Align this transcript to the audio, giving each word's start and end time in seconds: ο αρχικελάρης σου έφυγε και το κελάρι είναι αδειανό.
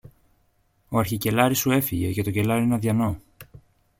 ο 0.89 0.97
αρχικελάρης 0.97 1.59
σου 1.59 1.71
έφυγε 1.71 2.11
και 2.11 2.23
το 2.23 2.31
κελάρι 2.31 2.63
είναι 2.63 2.73
αδειανό. 2.75 3.19